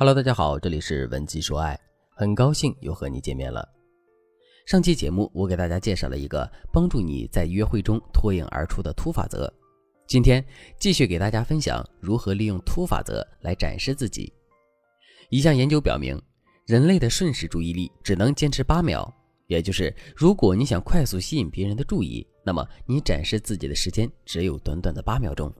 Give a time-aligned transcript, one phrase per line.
[0.00, 1.76] Hello，大家好，这里是文姬说爱，
[2.14, 3.68] 很高兴又和你见面了。
[4.64, 9.52] 上期节目我给大家介绍了一个帮助你在约会中脱颖而出的突法则，
[10.06, 10.46] 今天
[10.78, 14.32] 继续给大家分享如何利用突法则来展示自己。
[15.30, 16.16] 一项研究表明，
[16.64, 19.12] 人类的瞬时注意力只能坚持八秒，
[19.48, 25.52] 也就是如果你想快速吸引别人的注意，那么你展示自己的时间只有短短的八秒钟。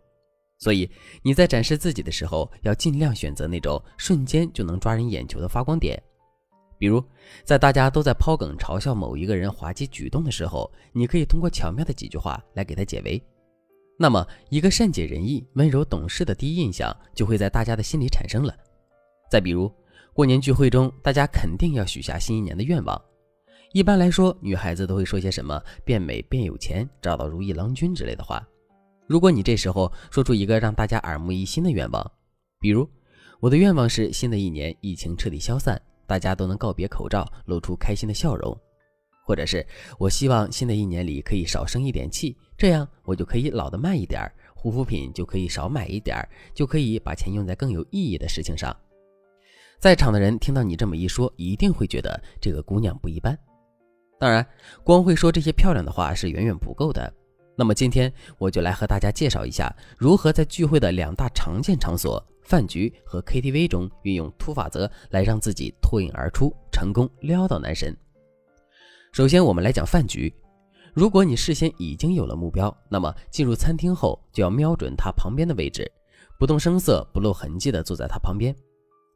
[0.58, 0.90] 所以
[1.22, 6.00] 你在展示自己的时候，要尽量选择那种瞬间就能抓人眼球的发光点。
[6.78, 7.02] 比如，
[7.44, 13.20] 在大家都在抛梗嘲笑某一个人滑稽举动的时候，你可以通过巧妙的几句话来给他解围。
[13.98, 18.54] 那么，一个善解人意、温柔懂事的第一印象就会在大家的心里产生了。
[19.28, 19.72] 再比如，
[20.12, 23.00] 过年聚会中，大家肯定要许下新一年的愿望。
[23.72, 28.40] 一般来说，女孩子都会说些什么“变美、变有钱、找到如意郎君”之类的话。
[29.08, 32.12] 如果你这时候说出一个让大家耳目一新的愿望，
[32.60, 32.86] 比如
[33.40, 38.54] 我的愿望是新的一年疫情彻底消散，大家都能告别口罩，露出开心的笑容；
[39.24, 39.66] 或者是
[39.98, 46.16] 我希望新的一年里可以少生一点气，这样我就可以老得慢一点，护肤品就可以少买一点，
[46.52, 48.76] 就可以把钱用在更有意义的事情上。
[49.80, 53.38] 在场的人听到你这么一说，一定会觉得这个姑娘不一般。
[54.20, 54.46] 当然，
[54.84, 57.10] 光会说这些漂亮的话是远远不够的。
[57.58, 67.96] 那么今天我就来和大家介绍一下，如何在聚会的两大常见场所——饭局和 KTV 中，运用突法则来让自己脱颖而出，成功撩到男神。
[69.10, 70.32] 首先，我们来讲饭局。
[70.94, 75.90] 如果你事先已经有了目标，那么进入餐厅后就要瞄准他旁边的位置，
[76.38, 78.54] 不动声色、不露痕迹地坐在他旁边，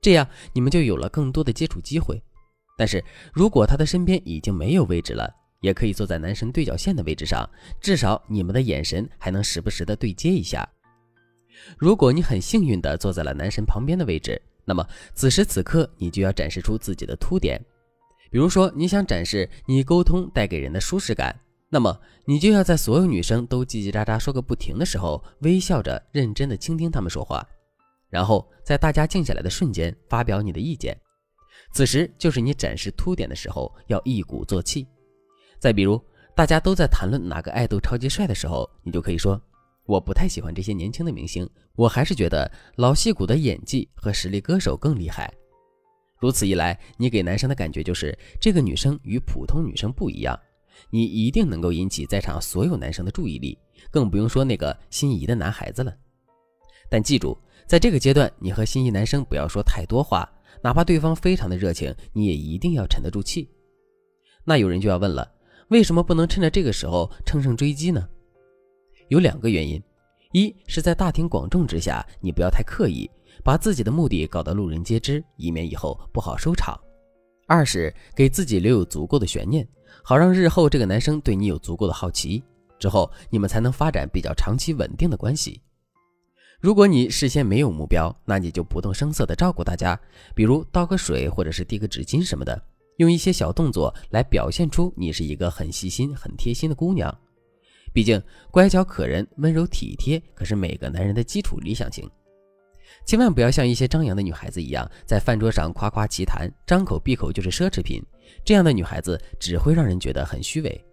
[0.00, 2.20] 这样你们就有了更多的接触机会。
[2.76, 5.32] 但是如果他的身边已经没有位置了，
[5.62, 7.48] 也可以坐在男神对角线的位置上，
[7.80, 10.68] 至少你们的眼神还能时不时的对接一下。
[11.78, 17.58] 如果你很幸运的坐在了男神旁边的位置，那么此时此刻你就要展示出自己的凸点。
[18.30, 21.38] 比如说，你想展示你沟通带给人的舒适感，
[21.68, 27.46] 那么你就要在所有女生都叽叽喳喳说个不停的时候，微笑着认真的倾听她们说话，
[28.10, 30.96] 然后在大家静下来的瞬间发表你的意见。
[31.72, 34.88] 此时就是你展示凸点的时候，要一鼓作气。
[35.62, 36.02] 再比如，
[36.34, 39.40] 大家都在谈论哪个爱豆超级帅的时候，你就可以说
[39.86, 45.32] ：“我不太喜欢这些年轻的明星，我还是觉得老戏骨的演技和实力歌手更厉害。”
[46.18, 50.36] 如此一来，你给男生的感觉就是这个女生与普通女生不一样，
[50.90, 53.56] 你一定能够引起在场所有男生的注意力，
[53.88, 55.94] 更不用说那个心仪的男孩子了。
[56.90, 60.28] 但记住，在这个阶段，你和心仪男生不要说太多话，
[60.60, 63.48] 哪怕对方非常的热情，你也一定要沉得住气。
[64.42, 65.30] 那有人就要问了。
[65.68, 68.08] 为什么不能趁着这个时候乘胜追击呢？
[69.08, 69.82] 有两个原因：
[70.32, 73.10] 一是在大庭广众之下，你不要太刻意，
[73.42, 76.74] 把自己的目的搞得路人皆知，以免以后不好收场；
[77.46, 79.66] 二是给自己留有足够的悬念，
[80.02, 82.42] 好让日后这个男生对你有足够的好奇，
[82.78, 85.60] 之后你们才能发展比较长期稳定的关系。
[86.60, 89.98] 如果你事先没有目标，那你就不动声色地照顾大家，
[90.34, 92.62] 比如倒个水或者是递个纸巾什么的。
[92.96, 97.12] 用一些小动作来表现出你是一个很细心、很贴心的姑娘。
[97.92, 102.08] 毕竟，乖巧可人、温柔体贴可是每个男人的基础理想型。
[103.06, 108.02] 千万不要像一些张扬的女孩子一样，在饭桌上夸夸其谈，张口闭口就是奢侈品。
[108.44, 110.84] 这样的女孩子只会让人觉得很虚伪。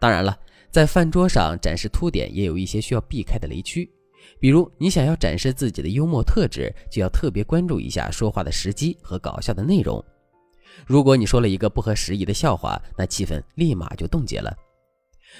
[0.00, 0.38] 当然了，
[0.70, 3.88] 在饭桌上展示凸点也有一些需要避开的雷区，
[4.40, 10.02] 比如你想要展示自己的幽默特质，就要特别关注一下说话的时机和搞笑的内容。
[10.86, 14.54] 如果你说了一个不合时宜的笑话，那气氛立马就冻结了。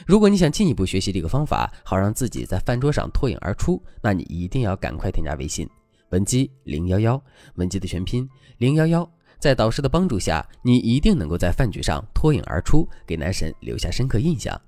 [0.06, 5.68] 如果你想进一步学习这个方法，好让自己在饭桌上脱颖而出，那你一定要赶快添加微信
[6.10, 7.20] 文姬零幺幺，
[7.56, 9.08] 文姬的全拼零幺幺。
[9.38, 14.60] 在导师的帮助下，你一定能够在饭局上脱颖而出，给男神留下深刻印象。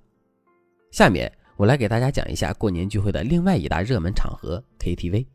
[0.91, 5.27] 下面我来给大家讲一下过年聚会的另外一大热门场合 KTV。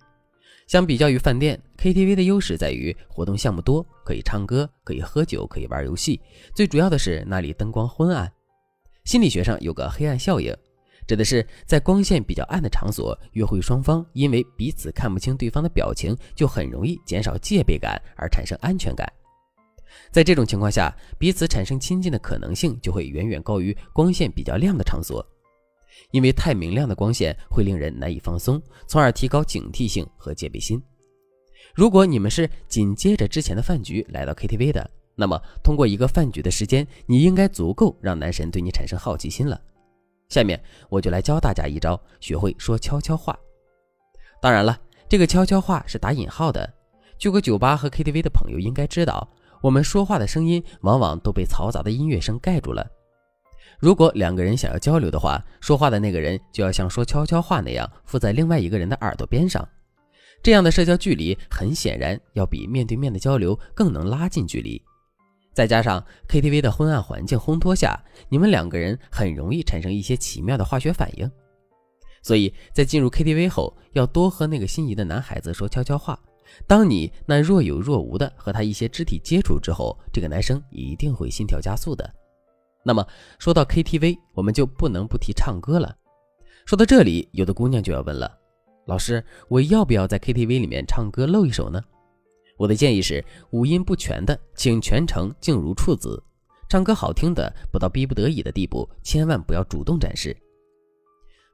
[0.68, 6.20] 相比较于饭店，KTV 的优势在于活动项目多，可以唱歌，可以喝酒，可以玩游戏。
[6.54, 8.30] 最主要的是那里灯光昏暗。
[9.06, 10.54] 心理学上有个黑暗效应，
[11.08, 19.10] 指的是在光线比较暗的场所，约会双方因为彼此看不清对方的表情，就很容易减少戒备感而产生安全感。
[20.12, 25.26] 在这种情况下，彼此产生亲近的可能性就会远远高于光线比较亮的场所。
[26.12, 30.82] 因为太明亮的光线会令人难以放松，从而提高警惕性和戒备心。
[31.76, 39.60] 如果你们是紧接着之前的饭局来到 KTV 的，那么通过一个饭局的时间，你应该足够让男神对你产生好奇心了。
[40.30, 43.38] 下面我就来教大家一招，学会说悄悄话。
[44.42, 44.80] 当然了，
[45.10, 46.72] 这个悄悄话是打引号的，
[47.18, 49.28] 去过酒吧和 KTV 的朋友应该知道，
[49.62, 52.88] 我们说话的声音往往都被嘈杂的音乐声盖住了。
[53.80, 59.68] 如果两个人想要交流的话，说话的那个人就要像说悄悄话那样附在另外一个人的耳朵边上，
[60.42, 64.82] 这样的社交距离很显然要比面对面的交流更能拉近距离。
[65.54, 71.30] 再加上 KTV 的昏暗环境烘托下，你们两个人很容易产生一些奇妙的化学反应。
[72.24, 76.20] 所以在进入 KTV 后，要多和那个心仪的男孩子说悄悄话。
[76.66, 82.08] 当你那若有若无的和他一些肢体接触之后，这个男生一定会心跳加速的。
[82.88, 83.06] 那么
[83.38, 85.94] 说到 KTV，我们就不能不提唱歌了。
[86.66, 88.32] 说到这里，有的姑娘就要问了：
[88.86, 91.84] 老师，我要不要在 KTV 里面唱歌露一手呢？
[92.56, 96.18] 我的建议是，五音不全的，请全程静如处子；
[96.70, 100.34] 唱歌好听的，不到逼不得已的地步，千万不要主动展示。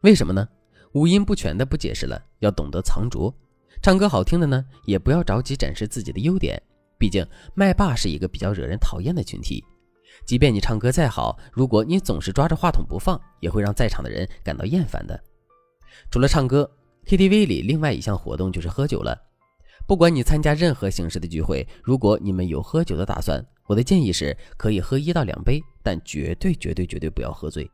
[0.02, 0.48] 为什么呢？
[0.94, 3.34] 五音不全的不解释了，要懂得藏拙。
[3.82, 6.62] 唱歌好听的呢，也不要着急展示自己的优点，
[7.00, 7.26] 毕竟
[7.56, 9.66] 麦霸是一个比较惹人讨厌的群体。
[10.26, 15.22] 即便你唱歌再好，如果你总是抓着话筒不放，也会让在场的人感到厌烦的。
[16.10, 16.70] 除了唱歌
[17.06, 19.18] ，KTV 里另外一项活动就是喝酒了。
[19.86, 27.70] 不管你参加任何形式的聚会，如果你们有喝酒的打算，我的建议是可以喝一到两杯，但绝对绝对绝对不要喝醉。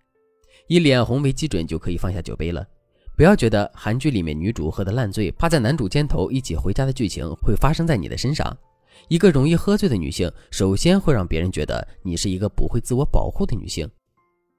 [0.68, 2.66] 以脸红为基准就可以放下酒杯了。
[3.16, 8.58] 不要觉得韩剧里面女主喝得烂醉，趴在男主肩头一起回家的剧情会发生在你的身上。
[9.08, 13.90] 一个容易喝醉的女性，首先会让别人觉得你是一个不会自我保护的女性。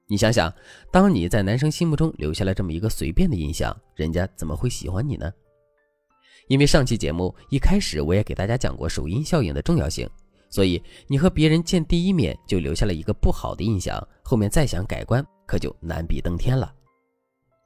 [0.08, 0.52] 你想想，
[0.90, 5.32] 当你在男生心目中留下了这么一个随便的印象，人家怎么会喜欢你呢？
[6.48, 10.08] 因为上期节目一开始我也给大家讲过首因效应的重要性，
[10.48, 16.75] 所以你和别人见第一面就留下了一个不好的印象，后面再想改观可就难比登天了。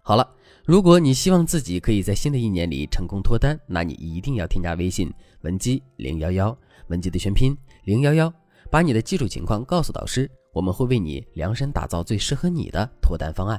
[0.07, 0.35] 好了，
[0.67, 5.11] 如果你希望自己可以在新的一年里成功脱单，那你一定要添加微信
[5.41, 6.55] 文姬零幺幺，
[6.89, 8.31] 文姬的全拼零幺幺，
[8.71, 13.59] 把你的基础情况告诉导师，我们会为你量身打造最适合你的脱单方案。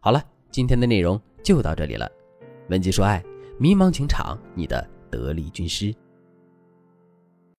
[0.00, 2.10] 好了，今天的内容就到这里了，
[2.70, 3.22] 文姬说爱，
[3.58, 5.94] 迷茫情场你的得力军师。